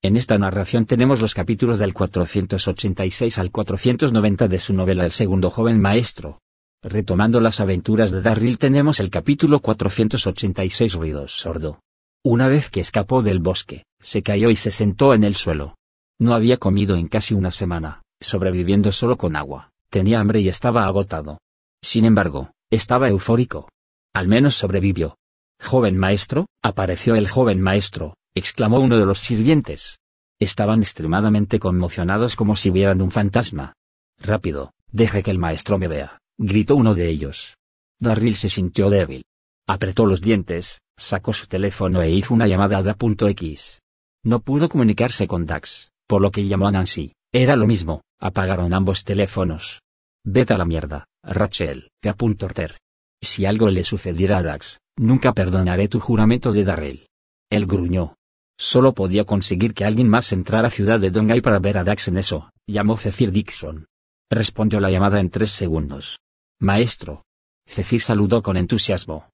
En 0.00 0.16
esta 0.16 0.38
narración 0.38 0.86
tenemos 0.86 1.20
los 1.20 1.34
capítulos 1.34 1.80
del 1.80 1.92
486 1.92 3.36
al 3.38 3.50
490 3.50 4.46
de 4.46 4.60
su 4.60 4.72
novela 4.72 5.04
El 5.04 5.10
segundo 5.10 5.50
joven 5.50 5.80
maestro. 5.80 6.40
Retomando 6.84 7.40
las 7.40 7.58
aventuras 7.58 8.12
de 8.12 8.22
Darryl 8.22 8.58
tenemos 8.58 9.00
el 9.00 9.10
capítulo 9.10 9.58
486 9.58 10.94
Ruidos 10.94 11.32
sordo. 11.32 11.80
Una 12.22 12.46
vez 12.46 12.70
que 12.70 12.78
escapó 12.78 13.22
del 13.22 13.40
bosque, 13.40 13.86
se 14.00 14.22
cayó 14.22 14.50
y 14.50 14.56
se 14.56 14.70
sentó 14.70 15.14
en 15.14 15.24
el 15.24 15.34
suelo. 15.34 15.74
No 16.20 16.34
había 16.34 16.58
comido 16.58 16.94
en 16.94 17.08
casi 17.08 17.34
una 17.34 17.50
semana, 17.50 18.02
sobreviviendo 18.20 18.92
solo 18.92 19.18
con 19.18 19.34
agua, 19.34 19.72
tenía 19.90 20.20
hambre 20.20 20.38
y 20.40 20.48
estaba 20.48 20.86
agotado. 20.86 21.38
Sin 21.82 22.04
embargo, 22.04 22.52
estaba 22.70 23.08
eufórico. 23.08 23.68
Al 24.14 24.28
menos 24.28 24.54
sobrevivió. 24.54 25.16
Joven 25.60 25.98
maestro, 25.98 26.46
apareció 26.62 27.16
el 27.16 27.28
joven 27.28 27.60
maestro, 27.60 28.14
exclamó 28.38 28.80
uno 28.80 28.96
de 28.96 29.06
los 29.06 29.18
sirvientes. 29.18 29.98
Estaban 30.40 30.82
extremadamente 30.82 31.58
conmocionados 31.58 32.36
como 32.36 32.56
si 32.56 32.70
vieran 32.70 33.02
un 33.02 33.10
fantasma. 33.10 33.74
Rápido, 34.18 34.72
deje 34.90 35.22
que 35.22 35.30
el 35.30 35.38
maestro 35.38 35.78
me 35.78 35.88
vea, 35.88 36.18
gritó 36.38 36.76
uno 36.76 36.94
de 36.94 37.08
ellos. 37.08 37.56
Darryl 38.00 38.36
se 38.36 38.48
sintió 38.48 38.90
débil. 38.90 39.24
Apretó 39.66 40.06
los 40.06 40.20
dientes, 40.20 40.80
sacó 40.96 41.34
su 41.34 41.46
teléfono 41.46 42.00
e 42.02 42.10
hizo 42.10 42.32
una 42.32 42.46
llamada 42.46 42.78
a 42.78 42.82
Da.x. 42.82 43.80
No 44.24 44.40
pudo 44.40 44.68
comunicarse 44.68 45.26
con 45.26 45.46
Dax, 45.46 45.90
por 46.06 46.22
lo 46.22 46.30
que 46.30 46.46
llamó 46.46 46.68
a 46.68 46.72
Nancy. 46.72 47.12
Era 47.32 47.56
lo 47.56 47.66
mismo, 47.66 48.02
apagaron 48.20 48.72
ambos 48.72 49.04
teléfonos. 49.04 49.80
Vete 50.24 50.54
a 50.54 50.58
la 50.58 50.64
mierda, 50.64 51.04
Rachel, 51.22 51.90
Orter. 52.02 52.78
Si 53.20 53.46
algo 53.46 53.70
le 53.70 53.84
sucediera 53.84 54.38
a 54.38 54.42
Dax, 54.42 54.78
nunca 54.96 55.32
perdonaré 55.32 55.88
tu 55.88 56.00
juramento 56.00 56.52
de 56.52 56.64
Darrell. 56.64 57.06
Él 57.50 57.66
gruñó. 57.66 58.14
Solo 58.58 58.92
podía 58.92 59.24
conseguir 59.24 59.72
que 59.72 59.84
alguien 59.84 60.08
más 60.08 60.32
entrara 60.32 60.68
a 60.68 60.70
Ciudad 60.72 60.98
de 60.98 61.10
Dongay 61.10 61.40
para 61.40 61.60
ver 61.60 61.78
a 61.78 61.84
Dax 61.84 62.08
en 62.08 62.18
eso, 62.18 62.50
llamó 62.66 62.96
Zephyr 62.96 63.30
Dixon. 63.30 63.86
Respondió 64.30 64.80
la 64.80 64.90
llamada 64.90 65.20
en 65.20 65.30
tres 65.30 65.52
segundos. 65.52 66.18
Maestro. 66.60 67.24
Zephyr 67.68 68.00
saludó 68.00 68.42
con 68.42 68.56
entusiasmo. 68.56 69.30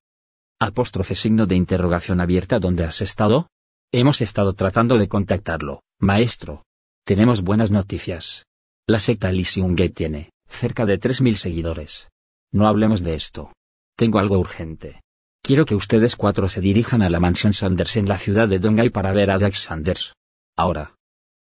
Apóstrofe 0.60 1.14
signo 1.14 1.46
de 1.46 1.56
interrogación 1.56 2.20
abierta 2.20 2.60
¿Dónde 2.60 2.84
has 2.84 3.00
estado? 3.00 3.48
Hemos 3.92 4.20
estado 4.20 4.52
tratando 4.54 4.98
de 4.98 5.08
contactarlo, 5.08 5.82
maestro. 6.00 6.64
Tenemos 7.04 7.42
buenas 7.42 7.70
noticias. 7.70 8.44
La 8.86 8.98
secta 8.98 9.30
Elysium 9.30 9.76
tiene, 9.94 10.30
cerca 10.48 10.84
de 10.84 11.00
3.000 11.00 11.36
seguidores. 11.36 12.08
No 12.52 12.66
hablemos 12.66 13.02
de 13.02 13.14
esto. 13.14 13.52
Tengo 13.96 14.18
algo 14.18 14.38
urgente. 14.38 15.03
Quiero 15.46 15.66
que 15.66 15.74
ustedes 15.74 16.16
cuatro 16.16 16.48
se 16.48 16.62
dirijan 16.62 17.02
a 17.02 17.10
la 17.10 17.20
mansión 17.20 17.52
Sanders 17.52 17.98
en 17.98 18.08
la 18.08 18.16
ciudad 18.16 18.48
de 18.48 18.58
Dongay 18.58 18.88
para 18.88 19.12
ver 19.12 19.30
a 19.30 19.38
Dax 19.38 19.58
Sanders. 19.58 20.14
Ahora. 20.56 20.94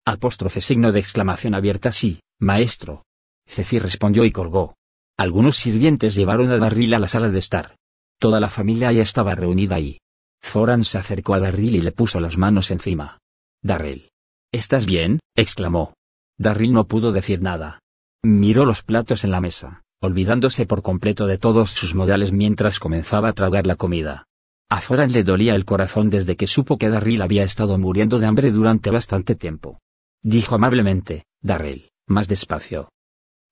Apóstrofe 0.07 0.61
signo 0.61 0.93
de 0.93 1.01
exclamación 1.01 1.57
abierta 1.57 1.91
sí, 1.91 2.21
maestro. 2.39 3.03
Ceci 3.49 3.81
respondió 3.81 4.25
y 4.25 4.31
colgó. 4.31 4.77
Algunos 5.19 5.57
sirvientes 5.57 6.15
llevaron 6.15 6.53
a 6.53 6.59
Darryl 6.59 6.95
a 6.95 7.01
la 7.01 7.09
sala 7.09 7.31
de 7.31 7.41
estar. 7.41 7.75
Toda 8.21 8.39
la 8.39 8.49
familia 8.49 8.93
ya 8.93 9.03
estaba 9.03 9.35
reunida 9.35 9.75
ahí. 9.75 9.99
Foran 10.41 10.85
se 10.85 10.99
acercó 10.99 11.35
a 11.35 11.41
Darryl 11.41 11.75
y 11.75 11.81
le 11.81 11.91
puso 11.91 12.21
las 12.21 12.39
manos 12.39 12.71
encima. 12.71 13.19
Darryl. 13.61 14.11
¿Estás 14.53 14.87
bien? 14.87 15.19
exclamó. 15.35 15.95
Darryl 16.39 16.73
no 16.73 16.87
pudo 16.87 17.11
decir 17.11 17.43
nada. 17.43 17.81
Miró 18.23 18.67
los 18.67 18.85
platos 18.85 19.25
en 19.25 19.33
la 19.33 19.41
mesa 19.41 19.83
olvidándose 20.01 20.67
por 20.67 20.83
completo 20.83 21.27
de 21.27 21.39
todos 21.39 21.71
sus 21.71 21.95
modales 21.95 22.33
mientras 22.33 22.79
comenzaba 22.79 23.29
a 23.29 23.33
tragar 23.35 23.67
la 23.67 23.77
comida. 23.77 24.27
A 24.69 24.81
Foran 24.81 25.13
le 25.13 25.25
dolía 25.25 25.55
el 25.55 25.65
corazón 25.65 26.11
desde 26.11 26.37
que 26.37 26.47
supo 26.47 26.79
que 26.79 26.89
Darryl 26.89 27.23
había 27.23 27.43
estado 27.43 27.77
muriendo 27.77 28.19
de 28.19 28.27
hambre 28.27 28.51
durante 28.51 28.91
bastante 28.91 29.35
tiempo. 29.35 29.81
Dijo 30.23 30.55
amablemente, 30.55 31.25
Darrell, 31.43 31.91
más 32.07 32.29
despacio. 32.29 32.89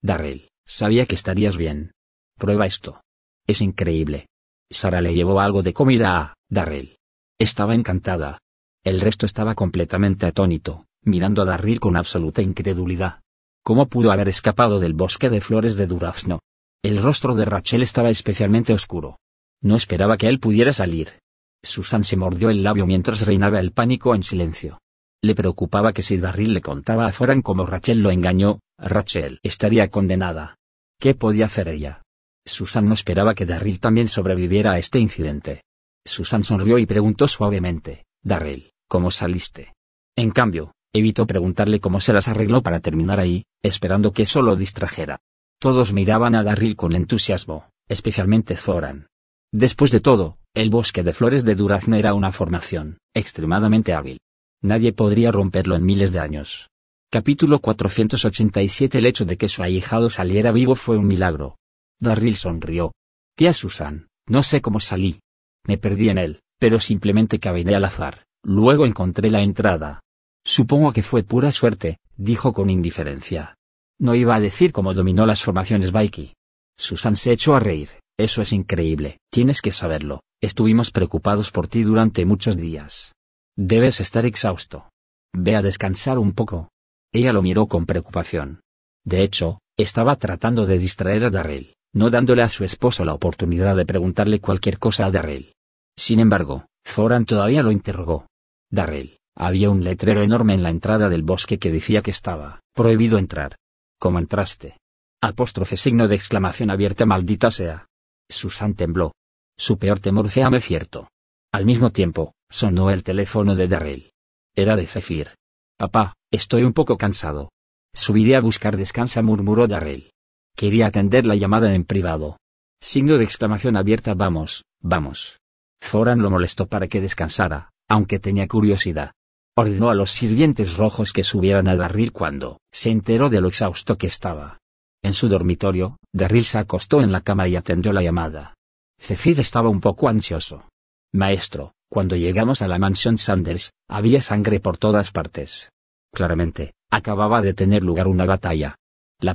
Darrell, 0.00 0.50
sabía 0.64 1.06
que 1.06 1.14
estarías 1.14 1.56
bien. 1.56 1.92
Prueba 2.38 2.66
esto. 2.66 3.02
Es 3.46 3.60
increíble. 3.60 4.26
Sara 4.70 5.00
le 5.00 5.14
llevó 5.14 5.40
algo 5.40 5.62
de 5.62 5.72
comida 5.72 6.18
a 6.20 6.34
Darrell. 6.48 6.98
Estaba 7.38 7.74
encantada. 7.74 8.38
El 8.84 9.00
resto 9.00 9.26
estaba 9.26 9.54
completamente 9.54 10.26
atónito, 10.26 10.86
mirando 11.02 11.42
a 11.42 11.46
Darryl 11.46 11.80
con 11.80 11.96
absoluta 11.96 12.42
incredulidad. 12.42 13.20
¿Cómo 13.68 13.86
pudo 13.86 14.12
haber 14.12 14.30
escapado 14.30 14.80
del 14.80 14.94
bosque 14.94 15.28
de 15.28 15.42
flores 15.42 15.76
de 15.76 15.86
durazno? 15.86 16.40
El 16.82 17.02
rostro 17.02 17.34
de 17.34 17.44
Rachel 17.44 17.82
estaba 17.82 18.08
especialmente 18.08 18.72
oscuro. 18.72 19.18
No 19.62 19.76
esperaba 19.76 20.16
que 20.16 20.26
él 20.26 20.40
pudiera 20.40 20.72
salir. 20.72 21.18
Susan 21.62 22.02
se 22.02 22.16
mordió 22.16 22.48
el 22.48 22.62
labio 22.62 22.86
mientras 22.86 23.26
reinaba 23.26 23.60
el 23.60 23.72
pánico 23.72 24.14
en 24.14 24.22
silencio. 24.22 24.80
Le 25.22 25.34
preocupaba 25.34 25.92
que 25.92 26.00
si 26.00 26.16
Darryl 26.16 26.54
le 26.54 26.62
contaba 26.62 27.04
a 27.04 27.12
Foran 27.12 27.42
cómo 27.42 27.66
Rachel 27.66 28.02
lo 28.02 28.10
engañó, 28.10 28.60
Rachel 28.78 29.38
estaría 29.42 29.90
condenada. 29.90 30.56
¿Qué 30.98 31.14
podía 31.14 31.44
hacer 31.44 31.68
ella? 31.68 32.00
Susan 32.46 32.88
no 32.88 32.94
esperaba 32.94 33.34
que 33.34 33.44
Darryl 33.44 33.80
también 33.80 34.08
sobreviviera 34.08 34.72
a 34.72 34.78
este 34.78 34.98
incidente. 34.98 35.64
Susan 36.06 36.42
sonrió 36.42 36.78
y 36.78 36.86
preguntó 36.86 37.28
suavemente, 37.28 38.06
Darryl, 38.22 38.72
¿cómo 38.88 39.10
saliste? 39.10 39.74
En 40.16 40.30
cambio, 40.30 40.72
Evitó 40.98 41.28
preguntarle 41.28 41.78
cómo 41.78 42.00
se 42.00 42.12
las 42.12 42.26
arregló 42.26 42.60
para 42.60 42.80
terminar 42.80 43.20
ahí, 43.20 43.44
esperando 43.62 44.12
que 44.12 44.24
eso 44.24 44.42
lo 44.42 44.56
distrajera. 44.56 45.20
Todos 45.60 45.92
miraban 45.92 46.34
a 46.34 46.42
Darryl 46.42 46.74
con 46.74 46.92
entusiasmo, 46.92 47.70
especialmente 47.86 48.56
Zoran. 48.56 49.06
Después 49.52 49.92
de 49.92 50.00
todo, 50.00 50.38
el 50.54 50.70
bosque 50.70 51.04
de 51.04 51.12
flores 51.12 51.44
de 51.44 51.54
durazno 51.54 51.94
era 51.94 52.14
una 52.14 52.32
formación, 52.32 52.98
extremadamente 53.14 53.92
hábil. 53.92 54.18
Nadie 54.60 54.92
podría 54.92 55.30
romperlo 55.30 55.76
en 55.76 55.84
miles 55.84 56.10
de 56.10 56.18
años. 56.18 56.68
Capítulo 57.12 57.60
487 57.60 58.98
El 58.98 59.06
hecho 59.06 59.24
de 59.24 59.36
que 59.36 59.48
su 59.48 59.62
ahijado 59.62 60.10
saliera 60.10 60.50
vivo 60.50 60.74
fue 60.74 60.96
un 60.98 61.06
milagro. 61.06 61.58
Darryl 62.00 62.34
sonrió. 62.34 62.90
Tía 63.36 63.52
Susan, 63.52 64.08
no 64.26 64.42
sé 64.42 64.60
cómo 64.60 64.80
salí. 64.80 65.20
Me 65.64 65.78
perdí 65.78 66.08
en 66.08 66.18
él, 66.18 66.40
pero 66.58 66.80
simplemente 66.80 67.38
caminé 67.38 67.76
al 67.76 67.84
azar. 67.84 68.24
Luego 68.42 68.84
encontré 68.84 69.30
la 69.30 69.42
entrada. 69.42 70.00
Supongo 70.48 70.94
que 70.94 71.02
fue 71.02 71.24
pura 71.24 71.52
suerte, 71.52 71.98
dijo 72.16 72.54
con 72.54 72.70
indiferencia. 72.70 73.58
No 73.98 74.14
iba 74.14 74.34
a 74.34 74.40
decir 74.40 74.72
cómo 74.72 74.94
dominó 74.94 75.26
las 75.26 75.42
formaciones 75.42 75.92
Baiki. 75.92 76.32
Susan 76.78 77.16
se 77.16 77.32
echó 77.32 77.54
a 77.54 77.60
reír. 77.60 77.90
Eso 78.18 78.40
es 78.40 78.54
increíble, 78.54 79.18
tienes 79.30 79.60
que 79.60 79.72
saberlo. 79.72 80.22
Estuvimos 80.40 80.90
preocupados 80.90 81.50
por 81.50 81.68
ti 81.68 81.82
durante 81.82 82.24
muchos 82.24 82.56
días. 82.56 83.12
Debes 83.58 84.00
estar 84.00 84.24
exhausto. 84.24 84.88
Ve 85.34 85.54
a 85.54 85.60
descansar 85.60 86.18
un 86.18 86.32
poco. 86.32 86.70
Ella 87.12 87.34
lo 87.34 87.42
miró 87.42 87.66
con 87.66 87.84
preocupación. 87.84 88.62
De 89.04 89.22
hecho, 89.22 89.58
estaba 89.76 90.16
tratando 90.16 90.64
de 90.64 90.78
distraer 90.78 91.26
a 91.26 91.30
Darrell, 91.30 91.74
no 91.92 92.08
dándole 92.08 92.42
a 92.42 92.48
su 92.48 92.64
esposo 92.64 93.04
la 93.04 93.12
oportunidad 93.12 93.76
de 93.76 93.84
preguntarle 93.84 94.40
cualquier 94.40 94.78
cosa 94.78 95.04
a 95.04 95.10
Darrell. 95.10 95.52
Sin 95.94 96.20
embargo, 96.20 96.64
Zoran 96.86 97.26
todavía 97.26 97.62
lo 97.62 97.70
interrogó. 97.70 98.26
Darrell, 98.70 99.18
había 99.38 99.70
un 99.70 99.84
letrero 99.84 100.22
enorme 100.22 100.54
en 100.54 100.64
la 100.64 100.70
entrada 100.70 101.08
del 101.08 101.22
bosque 101.22 101.58
que 101.58 101.70
decía 101.70 102.02
que 102.02 102.10
estaba 102.10 102.60
prohibido 102.74 103.18
entrar. 103.18 103.56
¿Cómo 104.00 104.18
entraste? 104.18 104.78
Apóstrofe 105.22 105.76
signo 105.76 106.08
de 106.08 106.16
exclamación 106.16 106.70
abierta 106.70 107.06
maldita 107.06 107.52
sea. 107.52 107.86
Susan 108.28 108.74
tembló. 108.74 109.12
Su 109.56 109.78
peor 109.78 110.00
temor 110.00 110.28
fue 110.28 110.60
cierto. 110.60 111.08
Al 111.52 111.64
mismo 111.64 111.90
tiempo, 111.90 112.34
sonó 112.50 112.90
el 112.90 113.04
teléfono 113.04 113.54
de 113.54 113.68
Darrell. 113.68 114.10
Era 114.56 114.74
de 114.74 114.86
Zephyr. 114.86 115.34
Papá, 115.76 116.14
estoy 116.32 116.64
un 116.64 116.72
poco 116.72 116.98
cansado. 116.98 117.50
Subiré 117.94 118.34
a 118.34 118.40
buscar 118.40 118.76
descansa, 118.76 119.22
murmuró 119.22 119.68
Darrell. 119.68 120.10
Quería 120.56 120.88
atender 120.88 121.26
la 121.26 121.36
llamada 121.36 121.74
en 121.74 121.84
privado. 121.84 122.38
Signo 122.80 123.18
de 123.18 123.24
exclamación 123.24 123.76
abierta, 123.76 124.14
vamos, 124.14 124.64
vamos. 124.80 125.38
Foran 125.80 126.22
lo 126.22 126.30
molestó 126.30 126.66
para 126.66 126.88
que 126.88 127.00
descansara, 127.00 127.70
aunque 127.88 128.18
tenía 128.18 128.48
curiosidad. 128.48 129.12
Ordenó 129.60 129.90
a 129.90 129.94
los 129.96 130.12
sirvientes 130.12 130.76
rojos 130.76 131.12
que 131.12 131.24
subieran 131.24 131.66
a 131.66 131.74
Darryl 131.74 132.12
cuando 132.12 132.60
se 132.70 132.90
enteró 132.90 133.28
de 133.28 133.40
lo 133.40 133.48
exhausto 133.48 133.98
que 133.98 134.06
estaba. 134.06 134.60
En 135.02 135.14
su 135.14 135.28
dormitorio, 135.28 135.96
Darryl 136.12 136.44
se 136.44 136.58
acostó 136.58 137.00
en 137.00 137.10
la 137.10 137.22
cama 137.22 137.48
y 137.48 137.56
atendió 137.56 137.92
la 137.92 138.00
llamada. 138.00 138.54
Cecil 139.00 139.40
estaba 139.40 139.68
un 139.68 139.80
poco 139.80 140.08
ansioso. 140.08 140.68
Maestro, 141.12 141.72
cuando 141.90 142.14
llegamos 142.14 142.62
a 142.62 142.68
la 142.68 142.78
mansión 142.78 143.18
Sanders, 143.18 143.72
había 143.88 144.22
sangre 144.22 144.60
por 144.60 144.78
todas 144.78 145.10
partes. 145.10 145.72
Claramente, 146.14 146.74
acababa 146.88 147.42
de 147.42 147.52
tener 147.52 147.82
lugar 147.82 148.06
una 148.06 148.26
batalla. 148.26 148.76
La 149.18 149.34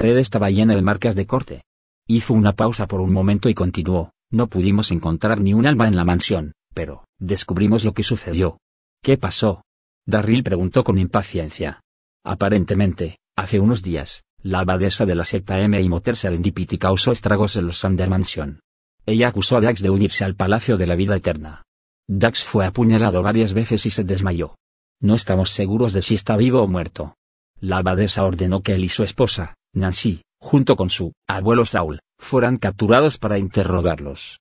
red 0.00 0.16
estaba 0.16 0.50
llena 0.50 0.74
de 0.74 0.82
marcas 0.82 1.14
de 1.14 1.26
corte. 1.26 1.62
Hizo 2.08 2.32
una 2.34 2.54
pausa 2.54 2.88
por 2.88 3.00
un 3.00 3.12
momento 3.12 3.48
y 3.48 3.54
continuó, 3.54 4.12
no 4.30 4.48
pudimos 4.48 4.90
encontrar 4.90 5.40
ni 5.40 5.52
un 5.54 5.66
alma 5.66 5.86
en 5.86 5.94
la 5.94 6.04
mansión, 6.04 6.52
pero, 6.74 7.04
descubrimos 7.18 7.84
lo 7.84 7.92
que 7.92 8.02
sucedió. 8.02 8.58
¿Qué 9.02 9.18
pasó? 9.18 9.62
Darryl 10.06 10.42
preguntó 10.42 10.84
con 10.84 10.98
impaciencia. 10.98 11.82
Aparentemente, 12.24 13.18
hace 13.36 13.60
unos 13.60 13.82
días, 13.82 14.24
la 14.42 14.60
abadesa 14.60 15.04
de 15.04 15.14
la 15.14 15.24
secta 15.24 15.60
M. 15.60 15.80
y 15.80 15.88
Moter 15.88 16.16
Serendipity 16.16 16.78
causó 16.78 17.12
estragos 17.12 17.56
en 17.56 17.66
los 17.66 17.78
Sander 17.78 18.08
Mansion. 18.08 18.60
Ella 19.04 19.28
acusó 19.28 19.58
a 19.58 19.60
Dax 19.60 19.82
de 19.82 19.90
unirse 19.90 20.24
al 20.24 20.34
Palacio 20.34 20.78
de 20.78 20.86
la 20.86 20.96
Vida 20.96 21.16
Eterna. 21.16 21.62
Dax 22.08 22.42
fue 22.42 22.64
apuñalado 22.64 23.22
varias 23.22 23.52
veces 23.52 23.84
y 23.84 23.90
se 23.90 24.04
desmayó. 24.04 24.56
No 25.00 25.14
estamos 25.14 25.50
seguros 25.50 25.92
de 25.92 26.02
si 26.02 26.14
está 26.14 26.36
vivo 26.36 26.62
o 26.62 26.68
muerto. 26.68 27.16
La 27.60 27.78
abadesa 27.78 28.24
ordenó 28.24 28.62
que 28.62 28.74
él 28.74 28.84
y 28.84 28.88
su 28.88 29.02
esposa, 29.02 29.54
Nancy, 29.74 30.22
junto 30.40 30.76
con 30.76 30.90
su 30.90 31.12
abuelo 31.28 31.64
Saul, 31.64 32.00
fueran 32.18 32.58
capturados 32.58 33.18
para 33.18 33.38
interrogarlos. 33.38 34.40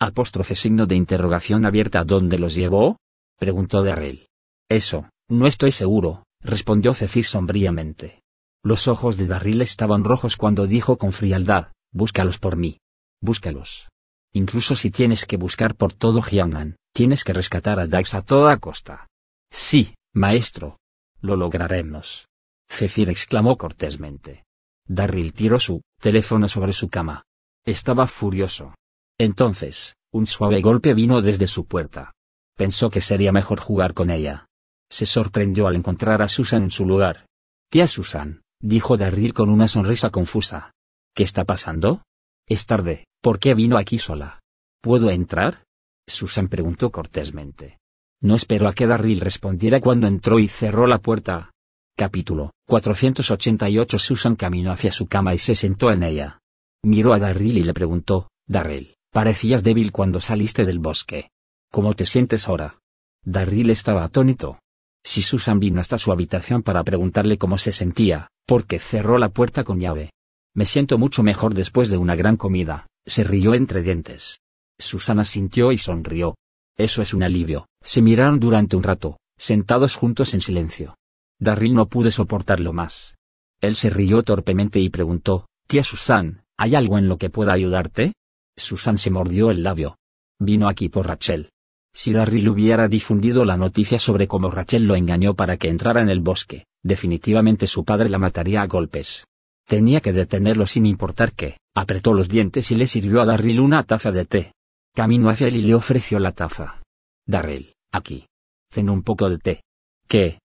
Apóstrofe 0.00 0.54
signo 0.54 0.86
de 0.86 0.94
interrogación 0.94 1.64
abierta 1.64 2.04
¿Dónde 2.04 2.38
los 2.38 2.54
llevó? 2.54 2.98
preguntó 3.38 3.82
Darrell. 3.82 4.28
Eso, 4.68 5.08
no 5.28 5.46
estoy 5.46 5.72
seguro, 5.72 6.24
respondió 6.40 6.94
Cecil 6.94 7.24
sombríamente. 7.24 8.22
Los 8.64 8.88
ojos 8.88 9.16
de 9.16 9.26
Darryl 9.26 9.62
estaban 9.62 10.04
rojos 10.04 10.36
cuando 10.36 10.66
dijo 10.66 10.98
con 10.98 11.12
frialdad, 11.12 11.72
búscalos 11.92 12.38
por 12.38 12.56
mí. 12.56 12.78
Búscalos. 13.20 13.88
Incluso 14.32 14.76
si 14.76 14.90
tienes 14.90 15.24
que 15.24 15.36
buscar 15.36 15.74
por 15.74 15.92
todo 15.92 16.22
Jiangnan, 16.22 16.76
tienes 16.92 17.24
que 17.24 17.32
rescatar 17.32 17.80
a 17.80 17.86
Dax 17.86 18.14
a 18.14 18.22
toda 18.22 18.58
costa. 18.58 19.06
Sí, 19.50 19.94
maestro. 20.12 20.78
Lo 21.20 21.36
lograremos. 21.36 22.26
Cecil 22.68 23.08
exclamó 23.08 23.56
cortésmente. 23.56 24.44
Darryl 24.88 25.32
tiró 25.34 25.60
su 25.60 25.82
teléfono 26.00 26.48
sobre 26.48 26.72
su 26.72 26.88
cama. 26.88 27.24
Estaba 27.64 28.06
furioso. 28.06 28.74
Entonces, 29.18 29.94
un 30.10 30.26
suave 30.26 30.60
golpe 30.62 30.94
vino 30.94 31.20
desde 31.20 31.46
su 31.46 31.66
puerta. 31.66 32.12
Pensó 32.56 32.90
que 32.90 33.00
sería 33.00 33.30
mejor 33.30 33.60
jugar 33.60 33.92
con 33.92 34.10
ella. 34.10 34.46
Se 34.90 35.04
sorprendió 35.04 35.66
al 35.66 35.76
encontrar 35.76 36.22
a 36.22 36.28
Susan 36.28 36.64
en 36.64 36.70
su 36.70 36.86
lugar. 36.86 37.26
Tía 37.70 37.86
Susan, 37.86 38.40
dijo 38.60 38.96
Darryl 38.96 39.34
con 39.34 39.50
una 39.50 39.68
sonrisa 39.68 40.10
confusa. 40.10 40.72
¿Qué 41.14 41.22
está 41.22 41.44
pasando? 41.44 42.02
Es 42.46 42.64
tarde, 42.64 43.04
¿por 43.20 43.38
qué 43.38 43.54
vino 43.54 43.76
aquí 43.76 43.98
sola? 43.98 44.40
¿Puedo 44.80 45.10
entrar? 45.10 45.64
Susan 46.06 46.48
preguntó 46.48 46.90
cortésmente. 46.90 47.78
No 48.20 48.34
esperó 48.34 48.66
a 48.66 48.72
que 48.72 48.86
Darryl 48.86 49.20
respondiera 49.20 49.80
cuando 49.80 50.06
entró 50.06 50.38
y 50.38 50.48
cerró 50.48 50.86
la 50.86 50.98
puerta. 50.98 51.50
Capítulo 51.98 52.52
488 52.68 53.98
Susan 53.98 54.36
caminó 54.36 54.70
hacia 54.70 54.92
su 54.92 55.08
cama 55.08 55.34
y 55.34 55.38
se 55.38 55.56
sentó 55.56 55.90
en 55.90 56.04
ella. 56.04 56.38
Miró 56.84 57.12
a 57.12 57.18
Darryl 57.18 57.58
y 57.58 57.64
le 57.64 57.74
preguntó, 57.74 58.30
Darryl, 58.46 58.94
parecías 59.10 59.64
débil 59.64 59.90
cuando 59.90 60.20
saliste 60.20 60.64
del 60.64 60.78
bosque. 60.78 61.32
¿Cómo 61.72 61.94
te 61.94 62.06
sientes 62.06 62.46
ahora? 62.46 62.78
Darryl 63.24 63.70
estaba 63.70 64.04
atónito. 64.04 64.60
Si 65.02 65.22
Susan 65.22 65.58
vino 65.58 65.80
hasta 65.80 65.98
su 65.98 66.12
habitación 66.12 66.62
para 66.62 66.84
preguntarle 66.84 67.36
cómo 67.36 67.58
se 67.58 67.72
sentía, 67.72 68.28
porque 68.46 68.78
cerró 68.78 69.18
la 69.18 69.30
puerta 69.30 69.64
con 69.64 69.80
llave. 69.80 70.12
Me 70.54 70.66
siento 70.66 70.98
mucho 70.98 71.24
mejor 71.24 71.52
después 71.52 71.90
de 71.90 71.96
una 71.96 72.14
gran 72.14 72.36
comida, 72.36 72.86
se 73.06 73.24
rió 73.24 73.54
entre 73.54 73.82
dientes. 73.82 74.38
Susana 74.78 75.24
sintió 75.24 75.72
y 75.72 75.78
sonrió. 75.78 76.36
Eso 76.76 77.02
es 77.02 77.12
un 77.12 77.24
alivio. 77.24 77.66
Se 77.82 78.02
miraron 78.02 78.38
durante 78.38 78.76
un 78.76 78.84
rato, 78.84 79.18
sentados 79.36 79.96
juntos 79.96 80.32
en 80.34 80.42
silencio. 80.42 80.94
Darryl 81.40 81.74
no 81.74 81.86
pude 81.86 82.10
soportarlo 82.10 82.72
más. 82.72 83.16
Él 83.60 83.76
se 83.76 83.90
rió 83.90 84.22
torpemente 84.22 84.80
y 84.80 84.90
preguntó, 84.90 85.48
Tía 85.66 85.84
Susan, 85.84 86.44
¿hay 86.56 86.74
algo 86.74 86.98
en 86.98 87.08
lo 87.08 87.18
que 87.18 87.30
pueda 87.30 87.52
ayudarte? 87.52 88.14
Susan 88.56 88.98
se 88.98 89.10
mordió 89.10 89.50
el 89.50 89.62
labio. 89.62 89.96
Vino 90.40 90.68
aquí 90.68 90.88
por 90.88 91.06
Rachel. 91.06 91.50
Si 91.94 92.12
Darryl 92.12 92.48
hubiera 92.48 92.88
difundido 92.88 93.44
la 93.44 93.56
noticia 93.56 93.98
sobre 93.98 94.28
cómo 94.28 94.50
Rachel 94.50 94.86
lo 94.86 94.94
engañó 94.94 95.34
para 95.34 95.56
que 95.56 95.68
entrara 95.68 96.00
en 96.00 96.08
el 96.08 96.20
bosque, 96.20 96.66
definitivamente 96.82 97.66
su 97.66 97.84
padre 97.84 98.08
la 98.08 98.18
mataría 98.18 98.62
a 98.62 98.66
golpes. 98.66 99.24
Tenía 99.66 100.00
que 100.00 100.12
detenerlo 100.12 100.66
sin 100.66 100.86
importar 100.86 101.32
qué. 101.32 101.58
Apretó 101.74 102.14
los 102.14 102.28
dientes 102.28 102.70
y 102.70 102.74
le 102.74 102.86
sirvió 102.86 103.20
a 103.20 103.26
Darryl 103.26 103.60
una 103.60 103.82
taza 103.82 104.12
de 104.12 104.24
té. 104.24 104.52
Caminó 104.94 105.28
hacia 105.28 105.48
él 105.48 105.56
y 105.56 105.62
le 105.62 105.74
ofreció 105.74 106.18
la 106.18 106.32
taza. 106.32 106.82
Darryl, 107.26 107.74
aquí. 107.92 108.26
Ten 108.72 108.90
un 108.90 109.02
poco 109.02 109.28
de 109.28 109.38
té. 109.38 109.62
¿Qué? 110.08 110.38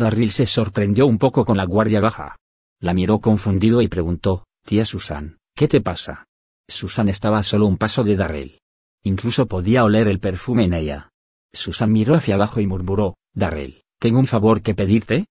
Darryl 0.00 0.30
se 0.32 0.46
sorprendió 0.46 1.06
un 1.06 1.18
poco 1.18 1.44
con 1.44 1.58
la 1.58 1.64
guardia 1.64 2.00
baja. 2.00 2.36
La 2.80 2.94
miró 2.94 3.20
confundido 3.20 3.82
y 3.82 3.88
preguntó, 3.88 4.46
Tía 4.64 4.86
Susan, 4.86 5.38
¿qué 5.54 5.68
te 5.68 5.82
pasa? 5.82 6.26
Susan 6.66 7.10
estaba 7.10 7.38
a 7.38 7.42
solo 7.42 7.66
un 7.66 7.76
paso 7.76 8.02
de 8.02 8.16
Darrell. 8.16 8.60
Incluso 9.04 9.46
podía 9.46 9.84
oler 9.84 10.08
el 10.08 10.18
perfume 10.18 10.64
en 10.64 10.72
ella. 10.72 11.10
Susan 11.52 11.92
miró 11.92 12.14
hacia 12.14 12.36
abajo 12.36 12.60
y 12.60 12.66
murmuró, 12.66 13.16
Darrell, 13.34 13.82
¿tengo 13.98 14.18
un 14.18 14.26
favor 14.26 14.62
que 14.62 14.74
pedirte? 14.74 15.26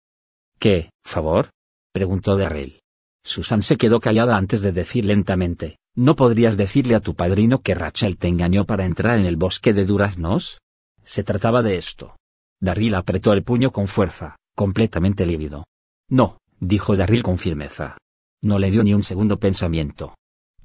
¿Qué, 0.59 0.91
favor? 1.05 1.51
preguntó 1.93 2.35
Darrell. 2.35 2.81
Susan 3.23 3.63
se 3.63 3.77
quedó 3.77 4.01
callada 4.01 4.35
antes 4.35 4.61
de 4.61 4.73
decir 4.73 5.05
lentamente, 5.05 5.77
¿no 5.95 6.17
podrías 6.17 6.57
decirle 6.57 6.95
a 6.95 6.99
tu 6.99 7.15
padrino 7.15 7.61
que 7.61 7.73
Rachel 7.73 8.17
te 8.17 8.27
engañó 8.27 8.65
para 8.65 8.83
entrar 8.83 9.17
en 9.17 9.25
el 9.25 9.37
bosque 9.37 9.73
de 9.73 9.85
duraznos? 9.85 10.59
Se 11.05 11.23
trataba 11.23 11.61
de 11.61 11.77
esto. 11.77 12.17
Darryl 12.59 12.95
apretó 12.95 13.31
el 13.31 13.43
puño 13.43 13.71
con 13.71 13.87
fuerza, 13.87 14.35
completamente 14.57 15.27
lívido. 15.27 15.65
No, 16.09 16.39
dijo 16.59 16.95
Darryl 16.95 17.21
con 17.21 17.37
firmeza. 17.37 17.95
No 18.41 18.57
le 18.57 18.71
dio 18.71 18.83
ni 18.83 18.95
un 18.95 19.03
segundo 19.03 19.37
pensamiento. 19.37 20.15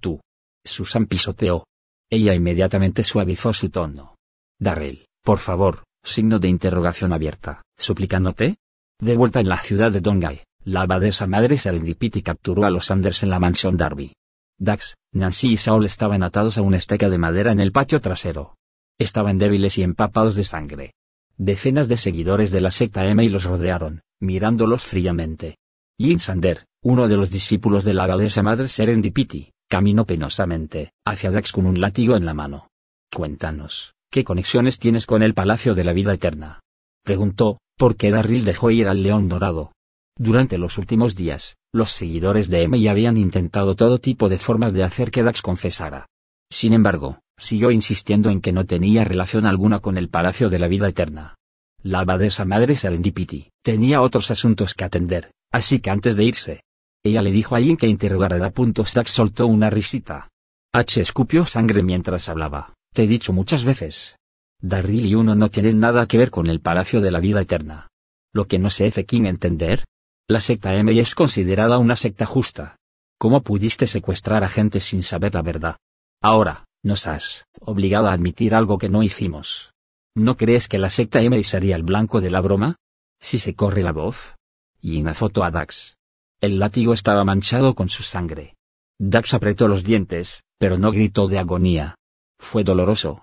Tú. 0.00 0.18
Susan 0.64 1.04
pisoteó. 1.04 1.64
Ella 2.10 2.34
inmediatamente 2.34 3.04
suavizó 3.04 3.52
su 3.52 3.68
tono. 3.68 4.16
Darrell, 4.58 5.04
por 5.22 5.40
favor, 5.40 5.84
signo 6.02 6.38
de 6.38 6.48
interrogación 6.48 7.12
abierta, 7.12 7.62
suplicándote. 7.76 8.56
De 8.98 9.14
vuelta 9.14 9.40
en 9.40 9.48
la 9.50 9.58
ciudad 9.58 9.92
de 9.92 10.00
Dongay, 10.00 10.42
la 10.64 10.82
abadesa 10.82 11.26
madre 11.26 11.58
Serendipity 11.58 12.22
capturó 12.22 12.64
a 12.64 12.70
los 12.70 12.86
Sanders 12.86 13.22
en 13.22 13.30
la 13.30 13.40
mansión 13.40 13.76
Darby. 13.76 14.14
Dax, 14.58 14.94
Nancy 15.12 15.52
y 15.52 15.56
Saul 15.58 15.84
estaban 15.84 16.22
atados 16.22 16.56
a 16.56 16.62
una 16.62 16.78
esteca 16.78 17.10
de 17.10 17.18
madera 17.18 17.52
en 17.52 17.60
el 17.60 17.72
patio 17.72 18.00
trasero. 18.00 18.56
Estaban 18.98 19.36
débiles 19.36 19.76
y 19.76 19.82
empapados 19.82 20.34
de 20.34 20.44
sangre. 20.44 20.92
Decenas 21.38 21.88
de 21.88 21.96
seguidores 21.96 22.50
de 22.50 22.60
la 22.60 22.70
secta 22.70 23.06
M 23.06 23.28
los 23.30 23.44
rodearon, 23.44 24.02
mirándolos 24.20 24.84
fríamente. 24.84 25.56
Yin 25.98 26.20
Sander, 26.20 26.66
uno 26.82 27.08
de 27.08 27.16
los 27.16 27.30
discípulos 27.30 27.84
de 27.84 27.94
la 27.94 28.04
abadesa 28.04 28.42
madre 28.42 28.68
Serendipity, 28.68 29.52
caminó 29.68 30.04
penosamente 30.04 30.92
hacia 31.04 31.30
Dax 31.30 31.52
con 31.52 31.66
un 31.66 31.80
látigo 31.80 32.16
en 32.16 32.26
la 32.26 32.34
mano. 32.34 32.68
Cuéntanos, 33.12 33.94
¿qué 34.10 34.24
conexiones 34.24 34.78
tienes 34.78 35.06
con 35.06 35.22
el 35.22 35.34
Palacio 35.34 35.74
de 35.74 35.84
la 35.84 35.92
Vida 35.92 36.12
Eterna? 36.12 36.60
Preguntó, 37.04 37.58
¿por 37.76 37.96
qué 37.96 38.10
Darryl 38.10 38.44
dejó 38.44 38.70
ir 38.70 38.88
al 38.88 39.02
León 39.02 39.28
Dorado? 39.28 39.72
Durante 40.16 40.58
los 40.58 40.76
últimos 40.76 41.16
días, 41.16 41.56
los 41.72 41.90
seguidores 41.90 42.48
de 42.48 42.62
M 42.62 42.88
habían 42.88 43.16
intentado 43.16 43.74
todo 43.74 43.98
tipo 43.98 44.28
de 44.28 44.38
formas 44.38 44.72
de 44.72 44.84
hacer 44.84 45.10
que 45.10 45.22
Dax 45.22 45.40
confesara. 45.40 46.06
Sin 46.50 46.74
embargo, 46.74 47.20
siguió 47.42 47.72
insistiendo 47.72 48.30
en 48.30 48.40
que 48.40 48.52
no 48.52 48.64
tenía 48.64 49.04
relación 49.04 49.46
alguna 49.46 49.80
con 49.80 49.98
el 49.98 50.08
Palacio 50.08 50.48
de 50.48 50.60
la 50.60 50.68
Vida 50.68 50.88
Eterna. 50.88 51.34
La 51.82 52.00
abadesa 52.00 52.44
madre 52.44 52.76
Serendipity 52.76 53.50
tenía 53.62 54.00
otros 54.00 54.30
asuntos 54.30 54.74
que 54.74 54.84
atender, 54.84 55.32
así 55.50 55.80
que 55.80 55.90
antes 55.90 56.14
de 56.14 56.24
irse, 56.24 56.62
ella 57.02 57.20
le 57.20 57.32
dijo 57.32 57.56
a 57.56 57.60
Yin 57.60 57.76
que 57.76 57.88
interrogara 57.88 58.38
Dax 58.38 59.10
soltó 59.10 59.48
una 59.48 59.70
risita. 59.70 60.28
H 60.72 61.00
escupió 61.00 61.44
sangre 61.44 61.82
mientras 61.82 62.28
hablaba. 62.28 62.74
Te 62.94 63.02
he 63.02 63.06
dicho 63.08 63.32
muchas 63.32 63.64
veces. 63.64 64.16
Darryl 64.60 65.06
y 65.06 65.16
uno 65.16 65.34
no 65.34 65.50
tienen 65.50 65.80
nada 65.80 66.06
que 66.06 66.18
ver 66.18 66.30
con 66.30 66.46
el 66.46 66.60
Palacio 66.60 67.00
de 67.00 67.10
la 67.10 67.18
Vida 67.18 67.40
Eterna. 67.40 67.88
Lo 68.32 68.46
que 68.46 68.60
no 68.60 68.70
sé 68.70 68.92
King 69.04 69.24
entender. 69.24 69.84
La 70.28 70.40
secta 70.40 70.76
M 70.76 70.96
es 70.96 71.16
considerada 71.16 71.78
una 71.78 71.96
secta 71.96 72.24
justa. 72.24 72.76
¿Cómo 73.18 73.42
pudiste 73.42 73.88
secuestrar 73.88 74.44
a 74.44 74.48
gente 74.48 74.78
sin 74.78 75.02
saber 75.02 75.34
la 75.34 75.42
verdad? 75.42 75.76
Ahora, 76.22 76.64
nos 76.82 77.06
has 77.06 77.46
obligado 77.60 78.08
a 78.08 78.12
admitir 78.12 78.54
algo 78.54 78.78
que 78.78 78.88
no 78.88 79.02
hicimos. 79.02 79.72
¿No 80.14 80.36
crees 80.36 80.68
que 80.68 80.78
la 80.78 80.90
secta 80.90 81.22
M 81.22 81.42
sería 81.42 81.76
el 81.76 81.82
blanco 81.82 82.20
de 82.20 82.30
la 82.30 82.40
broma? 82.40 82.76
Si 83.20 83.38
se 83.38 83.54
corre 83.54 83.82
la 83.82 83.92
voz. 83.92 84.36
Y 84.80 85.00
una 85.00 85.14
foto 85.14 85.44
a 85.44 85.50
Dax. 85.50 85.96
El 86.40 86.58
látigo 86.58 86.92
estaba 86.92 87.24
manchado 87.24 87.74
con 87.74 87.88
su 87.88 88.02
sangre. 88.02 88.56
Dax 88.98 89.32
apretó 89.34 89.68
los 89.68 89.84
dientes, 89.84 90.42
pero 90.58 90.76
no 90.76 90.90
gritó 90.90 91.28
de 91.28 91.38
agonía. 91.38 91.94
Fue 92.38 92.64
doloroso. 92.64 93.22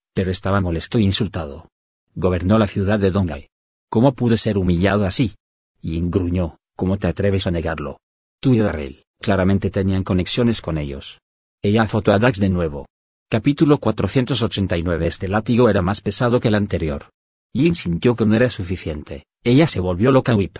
pero 0.13 0.31
estaba 0.31 0.61
molesto 0.61 0.97
e 0.97 1.01
insultado. 1.01 1.69
Gobernó 2.15 2.57
la 2.57 2.67
ciudad 2.67 2.99
de 2.99 3.11
Dongai. 3.11 3.49
¿Cómo 3.89 4.13
pude 4.13 4.37
ser 4.37 4.57
humillado 4.57 5.05
así? 5.05 5.35
Y 5.81 5.99
gruñó, 6.01 6.57
¿cómo 6.75 6.97
te 6.97 7.07
atreves 7.07 7.47
a 7.47 7.51
negarlo? 7.51 7.99
Tú 8.39 8.53
y 8.53 8.59
Darrell, 8.59 9.03
claramente 9.19 9.69
tenían 9.69 10.03
conexiones 10.03 10.61
con 10.61 10.77
ellos. 10.77 11.19
Ella 11.61 11.87
foto 11.87 12.11
a 12.11 12.19
Dax 12.19 12.39
de 12.39 12.49
nuevo. 12.49 12.87
Capítulo 13.29 13.77
489 13.77 15.07
Este 15.07 15.27
látigo 15.27 15.69
era 15.69 15.81
más 15.81 16.01
pesado 16.01 16.39
que 16.39 16.49
el 16.49 16.55
anterior. 16.55 17.09
Yin 17.53 17.75
sintió 17.75 18.15
que 18.15 18.25
no 18.25 18.35
era 18.35 18.49
suficiente. 18.49 19.25
Ella 19.43 19.67
se 19.67 19.79
volvió 19.79 20.11
loca 20.11 20.35
whip. 20.35 20.57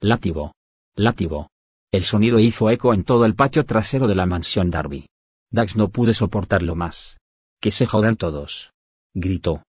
Látigo. 0.00 0.52
Látigo. 0.96 1.48
El 1.92 2.02
sonido 2.02 2.38
hizo 2.38 2.70
eco 2.70 2.92
en 2.92 3.04
todo 3.04 3.24
el 3.24 3.34
patio 3.34 3.64
trasero 3.64 4.08
de 4.08 4.14
la 4.14 4.26
mansión 4.26 4.70
Darby. 4.70 5.06
Dax 5.50 5.76
no 5.76 5.88
pude 5.88 6.12
soportarlo 6.12 6.74
más. 6.74 7.18
Que 7.60 7.70
se 7.70 7.86
jodan 7.86 8.16
todos. 8.16 8.73
Gritó. 9.16 9.62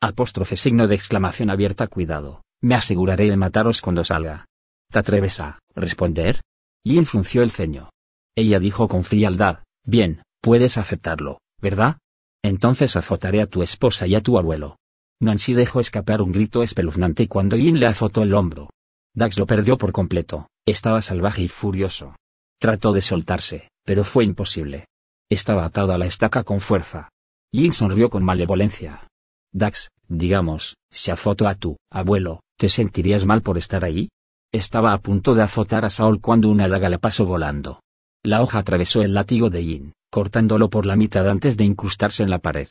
Apóstrofe 0.00 0.56
signo 0.56 0.88
de 0.88 0.94
exclamación 0.94 1.50
abierta 1.50 1.88
cuidado. 1.88 2.40
Me 2.62 2.74
aseguraré 2.74 3.28
de 3.28 3.36
mataros 3.36 3.82
cuando 3.82 4.02
salga. 4.02 4.46
¿Te 4.90 4.98
atreves 4.98 5.40
a 5.40 5.58
responder? 5.74 6.40
Yin 6.84 7.04
frunció 7.04 7.42
el 7.42 7.50
ceño. 7.50 7.90
Ella 8.34 8.58
dijo 8.58 8.88
con 8.88 9.04
frialdad, 9.04 9.62
bien, 9.84 10.22
puedes 10.40 10.78
aceptarlo, 10.78 11.38
¿verdad? 11.60 11.98
Entonces 12.42 12.96
azotaré 12.96 13.42
a 13.42 13.46
tu 13.46 13.62
esposa 13.62 14.06
y 14.06 14.14
a 14.14 14.22
tu 14.22 14.38
abuelo. 14.38 14.76
Nancy 15.20 15.52
dejó 15.52 15.80
escapar 15.80 16.22
un 16.22 16.32
grito 16.32 16.62
espeluznante 16.62 17.28
cuando 17.28 17.56
Yin 17.56 17.80
le 17.80 17.88
azotó 17.88 18.22
el 18.22 18.32
hombro. 18.32 18.70
Dax 19.14 19.38
lo 19.38 19.46
perdió 19.46 19.76
por 19.76 19.92
completo, 19.92 20.48
estaba 20.64 21.02
salvaje 21.02 21.42
y 21.42 21.48
furioso. 21.48 22.16
Trató 22.58 22.94
de 22.94 23.02
soltarse, 23.02 23.68
pero 23.84 24.02
fue 24.02 24.24
imposible. 24.24 24.86
Estaba 25.28 25.66
atado 25.66 25.92
a 25.92 25.98
la 25.98 26.06
estaca 26.06 26.42
con 26.42 26.60
fuerza. 26.60 27.10
Yin 27.50 27.72
sonrió 27.72 28.10
con 28.10 28.22
malevolencia. 28.22 29.08
Dax, 29.54 29.88
digamos, 30.06 30.76
si 30.92 31.10
azoto 31.10 31.48
a 31.48 31.54
tu 31.54 31.78
abuelo, 31.90 32.40
¿te 32.58 32.68
sentirías 32.68 33.24
mal 33.24 33.40
por 33.40 33.56
estar 33.56 33.84
ahí? 33.84 34.10
Estaba 34.52 34.92
a 34.92 35.00
punto 35.00 35.34
de 35.34 35.42
azotar 35.42 35.86
a 35.86 35.90
Saul 35.90 36.20
cuando 36.20 36.50
una 36.50 36.68
daga 36.68 36.90
le 36.90 36.98
pasó 36.98 37.24
volando. 37.24 37.80
La 38.22 38.42
hoja 38.42 38.58
atravesó 38.58 39.02
el 39.02 39.14
látigo 39.14 39.48
de 39.48 39.64
Yin, 39.64 39.92
cortándolo 40.10 40.68
por 40.68 40.84
la 40.84 40.96
mitad 40.96 41.26
antes 41.26 41.56
de 41.56 41.64
incrustarse 41.64 42.22
en 42.22 42.28
la 42.28 42.38
pared. 42.38 42.68